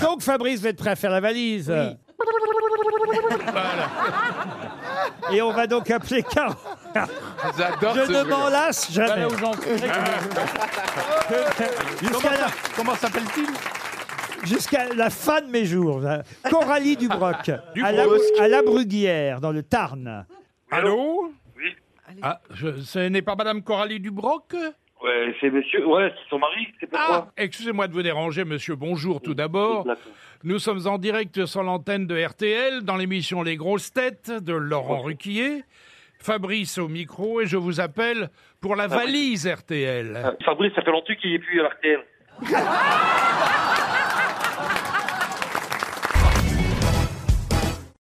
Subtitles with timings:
[0.00, 1.72] Donc Fabrice va être prêt à faire la valise.
[5.32, 6.54] Et on va donc appeler Caro.
[7.56, 8.24] J'adore Je ce ne jeu.
[8.24, 9.26] m'en lasse jamais.
[12.02, 12.46] Jusqu'à la,
[12.76, 13.46] Comment s'appelle-t-il?
[14.48, 16.02] Jusqu'à la fin de mes jours.
[16.50, 18.24] Coralie Dubroc, Du à, la, Brosque.
[18.40, 20.26] à la Bruguière, dans le Tarn.
[20.70, 21.32] Allô?
[21.56, 21.74] Oui.
[22.22, 24.54] Ah, je, ce n'est pas Madame Coralie Dubroc?
[25.10, 25.86] Ouais, c'est monsieur.
[25.86, 26.68] Ouais, c'est son mari.
[26.78, 28.76] C'est Ah, pourquoi excusez-moi de vous déranger, monsieur.
[28.76, 29.86] Bonjour tout d'abord.
[30.44, 35.00] Nous sommes en direct sur l'antenne de RTL dans l'émission Les Grosses Têtes de Laurent
[35.02, 35.64] Ruquier.
[36.18, 38.28] Fabrice au micro et je vous appelle
[38.60, 40.36] pour la valise RTL.
[40.44, 42.00] Fabrice, ça fait longtemps qu'il est plus à RTL.